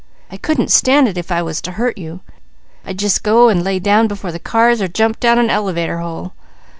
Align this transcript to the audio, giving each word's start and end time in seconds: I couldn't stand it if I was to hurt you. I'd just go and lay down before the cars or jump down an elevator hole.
I 0.31 0.37
couldn't 0.37 0.71
stand 0.71 1.07
it 1.07 1.15
if 1.15 1.31
I 1.31 1.43
was 1.43 1.61
to 1.61 1.73
hurt 1.73 1.99
you. 1.99 2.21
I'd 2.83 2.97
just 2.97 3.21
go 3.21 3.49
and 3.49 3.61
lay 3.63 3.77
down 3.77 4.07
before 4.07 4.31
the 4.31 4.39
cars 4.39 4.81
or 4.81 4.87
jump 4.87 5.19
down 5.19 5.37
an 5.37 5.51
elevator 5.51 5.99
hole. 5.99 6.33